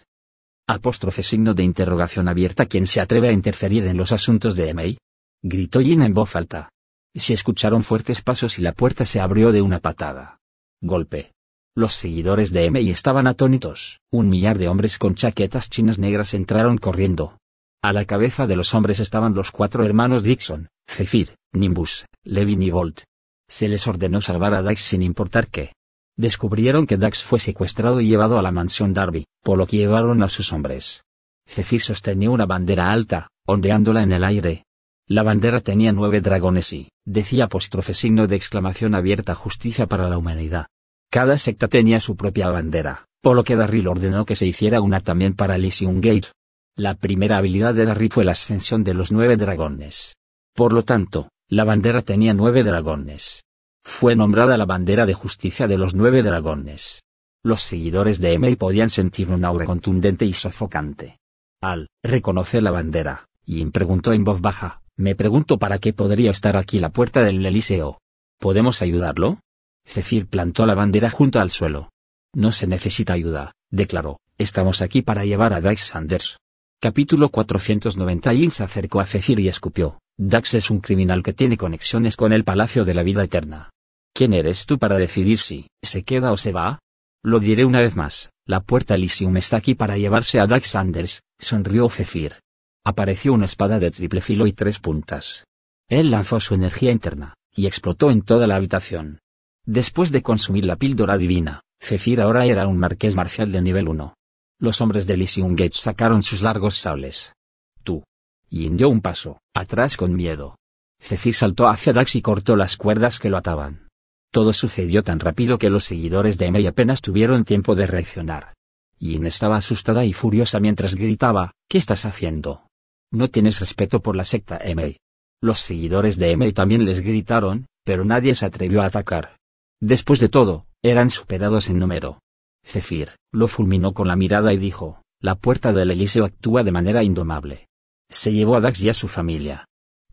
Apóstrofe 0.67 1.23
signo 1.23 1.55
de 1.55 1.63
interrogación 1.63 2.27
abierta 2.27 2.67
¿Quién 2.67 2.85
se 2.85 3.01
atreve 3.01 3.29
a 3.29 3.31
interferir 3.31 3.87
en 3.87 3.97
los 3.97 4.11
asuntos 4.11 4.55
de 4.55 4.69
Emei? 4.69 4.97
Gritó 5.41 5.81
Yin 5.81 6.03
en 6.03 6.13
voz 6.13 6.35
alta. 6.35 6.69
Se 7.15 7.33
escucharon 7.33 7.83
fuertes 7.83 8.21
pasos 8.21 8.59
y 8.59 8.61
la 8.61 8.73
puerta 8.73 9.05
se 9.05 9.19
abrió 9.21 9.51
de 9.51 9.63
una 9.63 9.79
patada. 9.79 10.37
Golpe. 10.81 11.33
Los 11.77 11.93
seguidores 11.93 12.51
de 12.51 12.65
Emei 12.65 12.89
estaban 12.89 13.27
atónitos. 13.27 14.01
Un 14.11 14.29
millar 14.29 14.57
de 14.57 14.67
hombres 14.67 14.97
con 14.97 15.13
chaquetas 15.13 15.69
chinas 15.69 15.99
negras 15.99 16.33
entraron 16.33 16.79
corriendo. 16.79 17.37
A 17.83 17.93
la 17.93 18.05
cabeza 18.05 18.47
de 18.47 18.55
los 18.55 18.73
hombres 18.73 18.99
estaban 18.99 19.35
los 19.35 19.51
cuatro 19.51 19.83
hermanos 19.83 20.23
Dixon, 20.23 20.69
Zephyr, 20.89 21.35
Nimbus, 21.53 22.07
Levin 22.23 22.63
y 22.63 22.71
Bolt. 22.71 23.01
Se 23.47 23.67
les 23.67 23.85
ordenó 23.85 24.21
salvar 24.21 24.55
a 24.55 24.63
Dax 24.63 24.81
sin 24.81 25.03
importar 25.03 25.49
qué. 25.49 25.73
Descubrieron 26.17 26.87
que 26.87 26.97
Dax 26.97 27.21
fue 27.21 27.39
secuestrado 27.39 28.01
y 28.01 28.07
llevado 28.07 28.39
a 28.39 28.41
la 28.41 28.51
mansión 28.51 28.91
Darby, 28.91 29.27
por 29.43 29.59
lo 29.59 29.67
que 29.67 29.77
llevaron 29.77 30.23
a 30.23 30.29
sus 30.29 30.53
hombres. 30.53 31.03
Zephyr 31.47 31.81
sostenía 31.81 32.31
una 32.31 32.47
bandera 32.47 32.91
alta, 32.91 33.27
ondeándola 33.45 34.01
en 34.01 34.13
el 34.13 34.23
aire. 34.23 34.65
La 35.05 35.21
bandera 35.21 35.61
tenía 35.61 35.91
nueve 35.91 36.21
dragones 36.21 36.73
y, 36.73 36.89
decía 37.05 37.43
apóstrofe 37.43 37.93
signo 37.93 38.25
de 38.25 38.35
exclamación 38.35 38.95
abierta 38.95 39.35
justicia 39.35 39.85
para 39.85 40.09
la 40.09 40.17
humanidad. 40.17 40.65
Cada 41.09 41.37
secta 41.37 41.67
tenía 41.67 41.99
su 41.99 42.15
propia 42.15 42.49
bandera, 42.49 43.07
por 43.21 43.35
lo 43.35 43.43
que 43.43 43.55
Darryl 43.55 43.87
ordenó 43.87 44.25
que 44.25 44.35
se 44.35 44.45
hiciera 44.45 44.81
una 44.81 44.99
también 44.99 45.33
para 45.33 45.55
Elysium 45.55 46.01
Gate. 46.01 46.31
La 46.75 46.95
primera 46.95 47.37
habilidad 47.37 47.73
de 47.73 47.85
Darryl 47.85 48.11
fue 48.11 48.25
la 48.25 48.33
ascensión 48.33 48.83
de 48.83 48.93
los 48.93 49.11
nueve 49.11 49.37
dragones. 49.37 50.15
Por 50.53 50.73
lo 50.73 50.83
tanto, 50.83 51.29
la 51.49 51.63
bandera 51.63 52.01
tenía 52.01 52.33
nueve 52.33 52.63
dragones. 52.63 53.43
Fue 53.83 54.15
nombrada 54.15 54.57
la 54.57 54.65
bandera 54.65 55.05
de 55.05 55.13
justicia 55.13 55.67
de 55.67 55.77
los 55.77 55.95
nueve 55.95 56.23
dragones. 56.23 57.03
Los 57.41 57.61
seguidores 57.61 58.19
de 58.19 58.33
Emei 58.33 58.57
podían 58.57 58.89
sentir 58.89 59.29
un 59.29 59.45
aura 59.45 59.65
contundente 59.65 60.25
y 60.25 60.33
sofocante. 60.33 61.19
Al 61.61 61.87
reconocer 62.03 62.61
la 62.63 62.71
bandera, 62.71 63.29
Yin 63.45 63.71
preguntó 63.71 64.11
en 64.11 64.25
voz 64.25 64.41
baja, 64.41 64.81
me 64.97 65.15
pregunto 65.15 65.57
para 65.57 65.79
qué 65.79 65.93
podría 65.93 66.31
estar 66.31 66.57
aquí 66.57 66.79
la 66.79 66.89
puerta 66.89 67.21
del 67.21 67.45
Eliseo. 67.45 67.99
¿Podemos 68.39 68.81
ayudarlo? 68.81 69.39
Zephyr 69.87 70.27
plantó 70.27 70.65
la 70.65 70.75
bandera 70.75 71.09
junto 71.09 71.39
al 71.39 71.49
suelo. 71.49 71.89
No 72.35 72.51
se 72.51 72.67
necesita 72.67 73.13
ayuda, 73.13 73.53
declaró, 73.71 74.19
estamos 74.37 74.81
aquí 74.81 75.01
para 75.01 75.25
llevar 75.25 75.53
a 75.53 75.61
Dax 75.61 75.81
Sanders. 75.81 76.37
Capítulo 76.79 77.29
490 77.29 78.33
Yin 78.33 78.51
se 78.51 78.63
acercó 78.63 78.99
a 78.99 79.05
Zephyr 79.05 79.39
y 79.39 79.47
escupió, 79.47 79.99
Dax 80.17 80.53
es 80.55 80.69
un 80.69 80.79
criminal 80.79 81.23
que 81.23 81.33
tiene 81.33 81.57
conexiones 81.57 82.15
con 82.15 82.33
el 82.33 82.43
Palacio 82.43 82.85
de 82.85 82.93
la 82.93 83.03
Vida 83.03 83.23
Eterna. 83.23 83.71
¿Quién 84.13 84.33
eres 84.33 84.65
tú 84.65 84.77
para 84.77 84.97
decidir 84.97 85.39
si 85.39 85.67
se 85.81 86.03
queda 86.03 86.31
o 86.31 86.37
se 86.37 86.51
va? 86.51 86.79
Lo 87.23 87.39
diré 87.39 87.65
una 87.65 87.79
vez 87.79 87.95
más, 87.95 88.29
la 88.45 88.61
puerta 88.61 88.95
Elysium 88.95 89.37
está 89.37 89.57
aquí 89.57 89.73
para 89.73 89.97
llevarse 89.97 90.39
a 90.39 90.47
Dax 90.47 90.67
Sanders, 90.67 91.21
sonrió 91.39 91.89
Zephyr. 91.89 92.39
Apareció 92.85 93.33
una 93.33 93.45
espada 93.45 93.79
de 93.79 93.91
triple 93.91 94.21
filo 94.21 94.47
y 94.47 94.53
tres 94.53 94.79
puntas. 94.79 95.45
Él 95.89 96.11
lanzó 96.11 96.39
su 96.39 96.53
energía 96.53 96.91
interna, 96.91 97.33
y 97.55 97.65
explotó 97.65 98.11
en 98.11 98.21
toda 98.21 98.47
la 98.47 98.55
habitación. 98.55 99.19
Después 99.67 100.13
de 100.13 100.23
consumir 100.23 100.63
la 100.63 100.77
píldora 100.77 101.17
divina, 101.17 101.59
Zephyr 101.83 102.21
ahora 102.21 102.45
era 102.45 102.67
un 102.67 102.77
marqués 102.77 103.15
marcial 103.15 103.51
de 103.51 103.61
nivel 103.61 103.89
1. 103.89 104.13
Los 104.61 104.79
hombres 104.79 105.05
de 105.05 105.15
Elysium 105.15 105.57
sacaron 105.73 106.23
sus 106.23 106.41
largos 106.41 106.77
sables. 106.77 107.35
Tú. 107.83 108.01
Y 108.49 108.69
dio 108.69 108.87
un 108.87 109.01
paso, 109.01 109.41
atrás 109.53 109.97
con 109.97 110.15
miedo. 110.15 110.55
Zephyr 111.01 111.33
saltó 111.33 111.67
hacia 111.67 111.91
Dax 111.91 112.15
y 112.15 112.21
cortó 112.21 112.55
las 112.55 112.77
cuerdas 112.77 113.19
que 113.19 113.29
lo 113.29 113.35
ataban. 113.35 113.89
Todo 114.31 114.53
sucedió 114.53 115.03
tan 115.03 115.19
rápido 115.19 115.57
que 115.57 115.69
los 115.69 115.83
seguidores 115.83 116.37
de 116.37 116.49
Mei 116.49 116.65
apenas 116.65 117.01
tuvieron 117.01 117.43
tiempo 117.43 117.75
de 117.75 117.87
reaccionar. 117.87 118.53
Yin 118.99 119.25
estaba 119.25 119.57
asustada 119.57 120.05
y 120.05 120.13
furiosa 120.13 120.61
mientras 120.61 120.95
gritaba, 120.95 121.51
¿Qué 121.67 121.77
estás 121.77 122.05
haciendo? 122.05 122.67
No 123.11 123.29
tienes 123.29 123.59
respeto 123.59 124.01
por 124.01 124.15
la 124.15 124.23
secta 124.23 124.57
Emei. 124.63 124.97
Los 125.41 125.59
seguidores 125.59 126.15
de 126.17 126.31
Emei 126.31 126.53
también 126.53 126.85
les 126.85 127.01
gritaron, 127.01 127.67
pero 127.83 128.05
nadie 128.05 128.33
se 128.33 128.45
atrevió 128.45 128.81
a 128.81 128.85
atacar. 128.85 129.36
Después 129.81 130.19
de 130.19 130.29
todo, 130.29 130.65
eran 130.83 131.09
superados 131.09 131.69
en 131.69 131.79
número. 131.79 132.19
Zefir 132.65 133.15
lo 133.31 133.47
fulminó 133.47 133.93
con 133.93 134.07
la 134.07 134.15
mirada 134.15 134.53
y 134.53 134.57
dijo, 134.57 135.01
la 135.21 135.35
puerta 135.35 135.73
del 135.73 135.91
Eliseo 135.91 136.25
actúa 136.25 136.63
de 136.63 136.71
manera 136.71 137.03
indomable. 137.03 137.67
Se 138.09 138.31
llevó 138.31 138.55
a 138.55 138.61
Dax 138.61 138.81
y 138.81 138.89
a 138.89 138.93
su 138.93 139.07
familia. 139.07 139.65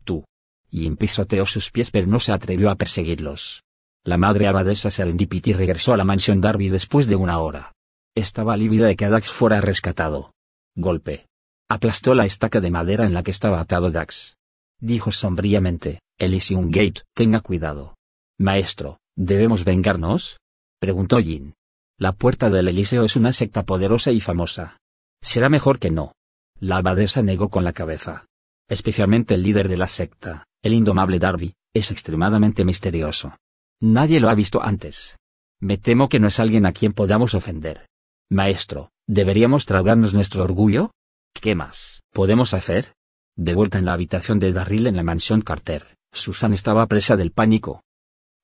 Tú. 0.03 0.25
Y 0.69 0.89
pisoteó 0.91 1.45
sus 1.45 1.71
pies 1.71 1.91
pero 1.91 2.07
no 2.07 2.19
se 2.19 2.31
atrevió 2.31 2.69
a 2.69 2.75
perseguirlos. 2.75 3.63
La 4.03 4.17
madre 4.17 4.47
abadesa 4.47 4.91
Serendipity 4.91 5.53
regresó 5.53 5.93
a 5.93 5.97
la 5.97 6.03
mansión 6.03 6.41
Darby 6.41 6.69
después 6.69 7.07
de 7.07 7.15
una 7.15 7.39
hora. 7.39 7.73
Estaba 8.15 8.55
lívida 8.55 8.87
de 8.87 8.95
que 8.95 9.09
Dax 9.09 9.29
fuera 9.29 9.61
rescatado. 9.61 10.31
Golpe. 10.75 11.25
Aplastó 11.69 12.13
la 12.13 12.25
estaca 12.25 12.61
de 12.61 12.69
madera 12.69 13.05
en 13.05 13.13
la 13.13 13.23
que 13.23 13.31
estaba 13.31 13.59
atado 13.59 13.89
Dax. 13.91 14.35
Dijo 14.79 15.11
sombríamente, 15.11 16.01
Elysium 16.19 16.69
Gate, 16.69 17.01
tenga 17.15 17.39
cuidado. 17.39 17.95
Maestro, 18.37 18.99
¿debemos 19.15 19.63
vengarnos? 19.63 20.39
Preguntó 20.79 21.19
Jin. 21.19 21.53
La 21.97 22.11
puerta 22.11 22.49
del 22.49 22.67
Eliseo 22.67 23.05
es 23.05 23.15
una 23.15 23.31
secta 23.31 23.63
poderosa 23.63 24.11
y 24.11 24.19
famosa. 24.19 24.77
Será 25.21 25.49
mejor 25.49 25.79
que 25.79 25.91
no. 25.91 26.13
La 26.59 26.77
abadesa 26.77 27.21
negó 27.21 27.49
con 27.49 27.63
la 27.63 27.73
cabeza. 27.73 28.25
Especialmente 28.67 29.35
el 29.35 29.43
líder 29.43 29.67
de 29.69 29.77
la 29.77 29.87
secta, 29.87 30.45
el 30.61 30.73
indomable 30.73 31.19
Darby, 31.19 31.53
es 31.73 31.91
extremadamente 31.91 32.65
misterioso. 32.65 33.37
Nadie 33.81 34.19
lo 34.19 34.29
ha 34.29 34.35
visto 34.35 34.61
antes. 34.61 35.17
Me 35.59 35.77
temo 35.77 36.09
que 36.09 36.19
no 36.19 36.27
es 36.27 36.39
alguien 36.39 36.65
a 36.65 36.71
quien 36.71 36.93
podamos 36.93 37.35
ofender. 37.35 37.87
Maestro, 38.29 38.89
¿deberíamos 39.07 39.65
tragarnos 39.65 40.13
nuestro 40.13 40.43
orgullo? 40.43 40.91
¿Qué 41.33 41.55
más 41.55 42.01
podemos 42.11 42.53
hacer? 42.53 42.93
De 43.37 43.53
vuelta 43.53 43.77
en 43.77 43.85
la 43.85 43.93
habitación 43.93 44.39
de 44.39 44.53
Darryl 44.53 44.87
en 44.87 44.95
la 44.95 45.03
mansión 45.03 45.41
Carter, 45.41 45.97
Susan 46.11 46.53
estaba 46.53 46.87
presa 46.87 47.17
del 47.17 47.31
pánico. 47.31 47.83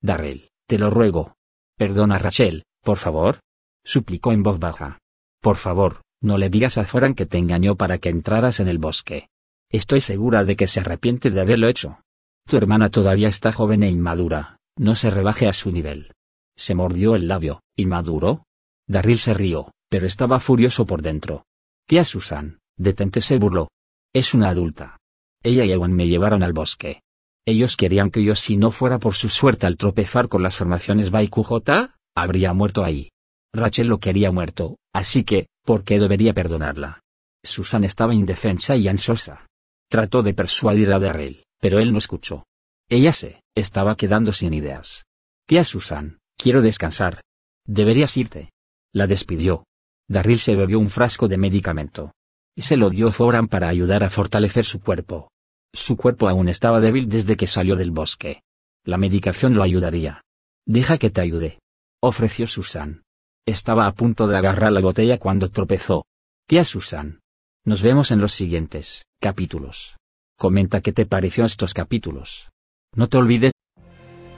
Darryl, 0.02 0.50
te 0.72 0.78
lo 0.78 0.88
ruego. 0.88 1.36
Perdona 1.76 2.16
Rachel, 2.16 2.64
por 2.82 2.96
favor. 2.96 3.40
Suplicó 3.84 4.32
en 4.32 4.42
voz 4.42 4.58
baja. 4.58 5.00
Por 5.42 5.56
favor, 5.56 6.00
no 6.22 6.38
le 6.38 6.48
digas 6.48 6.78
a 6.78 6.86
Zoran 6.86 7.12
que 7.12 7.26
te 7.26 7.36
engañó 7.36 7.76
para 7.76 7.98
que 7.98 8.08
entraras 8.08 8.58
en 8.58 8.68
el 8.68 8.78
bosque. 8.78 9.28
Estoy 9.68 10.00
segura 10.00 10.44
de 10.44 10.56
que 10.56 10.68
se 10.68 10.80
arrepiente 10.80 11.30
de 11.30 11.42
haberlo 11.42 11.68
hecho. 11.68 12.00
Tu 12.48 12.56
hermana 12.56 12.88
todavía 12.88 13.28
está 13.28 13.52
joven 13.52 13.82
e 13.82 13.90
inmadura, 13.90 14.56
no 14.78 14.96
se 14.96 15.10
rebaje 15.10 15.46
a 15.46 15.52
su 15.52 15.70
nivel. 15.70 16.14
Se 16.56 16.74
mordió 16.74 17.16
el 17.16 17.28
labio, 17.28 17.60
¿inmaduro? 17.76 18.44
Darryl 18.88 19.18
se 19.18 19.34
rió, 19.34 19.72
pero 19.90 20.06
estaba 20.06 20.40
furioso 20.40 20.86
por 20.86 21.02
dentro. 21.02 21.44
Tía 21.86 22.06
Susan, 22.06 22.60
detente 22.78 23.20
se 23.20 23.36
burló. 23.36 23.68
Es 24.14 24.32
una 24.32 24.48
adulta. 24.48 24.96
Ella 25.42 25.66
y 25.66 25.72
Ewan 25.72 25.92
me 25.92 26.08
llevaron 26.08 26.42
al 26.42 26.54
bosque. 26.54 27.01
Ellos 27.46 27.76
querían 27.76 28.10
que 28.10 28.22
yo 28.22 28.36
si 28.36 28.56
no 28.56 28.70
fuera 28.70 28.98
por 28.98 29.14
su 29.14 29.28
suerte 29.28 29.66
al 29.66 29.76
tropezar 29.76 30.28
con 30.28 30.42
las 30.42 30.56
formaciones 30.56 31.10
QJ, 31.10 31.90
habría 32.14 32.52
muerto 32.52 32.84
ahí. 32.84 33.10
Rachel 33.52 33.88
lo 33.88 33.98
quería 33.98 34.30
muerto, 34.30 34.76
así 34.94 35.24
que, 35.24 35.48
¿por 35.64 35.84
qué 35.84 35.98
debería 35.98 36.32
perdonarla? 36.32 37.00
Susan 37.44 37.84
estaba 37.84 38.14
indefensa 38.14 38.76
y 38.76 38.88
ansiosa. 38.88 39.46
Trató 39.90 40.22
de 40.22 40.34
persuadir 40.34 40.92
a 40.92 40.98
Darrell, 40.98 41.44
pero 41.60 41.80
él 41.80 41.92
no 41.92 41.98
escuchó. 41.98 42.44
Ella 42.88 43.12
se, 43.12 43.42
estaba 43.54 43.96
quedando 43.96 44.32
sin 44.32 44.54
ideas. 44.54 45.04
Tía 45.46 45.64
Susan, 45.64 46.18
quiero 46.36 46.62
descansar. 46.62 47.20
Deberías 47.66 48.16
irte. 48.16 48.50
La 48.94 49.06
despidió. 49.06 49.64
Darryl 50.08 50.38
se 50.38 50.56
bebió 50.56 50.78
un 50.78 50.90
frasco 50.90 51.28
de 51.28 51.38
medicamento 51.38 52.12
y 52.54 52.62
se 52.62 52.76
lo 52.76 52.90
dio 52.90 53.10
Foran 53.12 53.48
para 53.48 53.68
ayudar 53.68 54.04
a 54.04 54.10
fortalecer 54.10 54.64
su 54.64 54.80
cuerpo. 54.80 55.30
Su 55.74 55.96
cuerpo 55.96 56.28
aún 56.28 56.48
estaba 56.48 56.80
débil 56.80 57.08
desde 57.08 57.36
que 57.36 57.46
salió 57.46 57.76
del 57.76 57.90
bosque. 57.90 58.42
La 58.84 58.98
medicación 58.98 59.54
lo 59.54 59.62
ayudaría. 59.62 60.22
Deja 60.66 60.98
que 60.98 61.10
te 61.10 61.22
ayude. 61.22 61.58
Ofreció 62.02 62.46
Susan. 62.46 63.02
Estaba 63.46 63.86
a 63.86 63.92
punto 63.92 64.26
de 64.26 64.36
agarrar 64.36 64.72
la 64.72 64.80
botella 64.80 65.18
cuando 65.18 65.50
tropezó. 65.50 66.04
Tía 66.46 66.64
Susan. 66.64 67.20
Nos 67.64 67.80
vemos 67.80 68.10
en 68.10 68.20
los 68.20 68.32
siguientes 68.32 69.04
capítulos. 69.20 69.96
Comenta 70.38 70.80
qué 70.80 70.92
te 70.92 71.06
pareció 71.06 71.44
estos 71.44 71.72
capítulos. 71.72 72.50
No 72.94 73.08
te 73.08 73.16
olvides. 73.16 73.52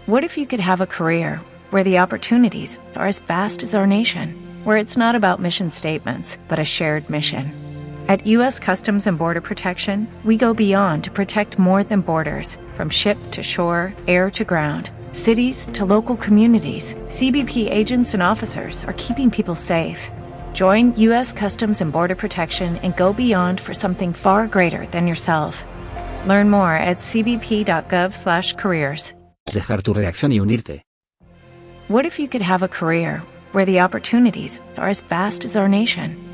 What 0.07 0.23
if 0.23 0.37
you 0.37 0.47
could 0.47 0.61
have 0.61 0.83
a 0.83 0.87
career 0.87 1.41
where 1.71 1.83
the 1.83 1.99
opportunities 1.99 2.79
are 2.95 3.09
as 3.09 3.19
vast 3.27 3.63
as 3.65 3.75
our 3.75 3.87
nation, 3.87 4.37
where 4.65 4.79
it's 4.79 4.97
not 4.97 5.17
about 5.17 5.41
mission 5.41 5.71
statements, 5.71 6.39
but 6.49 6.59
a 6.59 6.65
shared 6.65 7.09
mission? 7.09 7.64
At 8.07 8.27
U.S. 8.27 8.59
Customs 8.59 9.07
and 9.07 9.17
Border 9.17 9.41
Protection, 9.41 10.07
we 10.25 10.37
go 10.37 10.53
beyond 10.53 11.05
to 11.05 11.11
protect 11.11 11.59
more 11.59 11.83
than 11.83 12.03
borders 12.03 12.59
from 12.75 12.91
ship 12.91 13.17
to 13.31 13.43
shore, 13.43 13.95
air 14.07 14.31
to 14.33 14.45
ground. 14.45 14.91
Cities 15.13 15.71
to 15.73 15.87
local 15.87 16.15
communities, 16.19 16.97
CBP 17.09 17.71
agents 17.71 18.13
and 18.13 18.23
officers 18.23 18.85
are 18.85 18.93
keeping 18.99 19.31
people 19.31 19.57
safe. 19.57 20.11
Join 20.53 20.95
U.S. 20.97 21.33
Customs 21.33 21.81
and 21.81 21.91
Border 21.91 22.15
Protection 22.15 22.77
and 22.83 22.95
go 22.95 23.15
beyond 23.15 23.59
for 23.59 23.73
something 23.73 24.13
far 24.13 24.47
greater 24.49 24.85
than 24.87 25.09
yourself. 25.09 25.65
Learn 26.27 26.51
more 26.51 26.75
at 26.75 26.99
cbp.gov/careers. 26.99 29.15
Dejar 29.47 29.83
tu 29.83 29.95
reacción 29.95 30.31
y 30.31 30.41
unirte. 30.41 30.83
What 31.89 32.05
if 32.05 32.19
you 32.19 32.29
could 32.29 32.43
have 32.43 32.63
a 32.63 32.69
career 32.69 33.23
where 33.53 33.65
the 33.65 33.81
opportunities 33.81 34.61
are 34.77 34.91
as 34.91 35.01
vast 35.01 35.47
as 35.47 35.57
our 35.57 35.69
nation? 35.69 36.34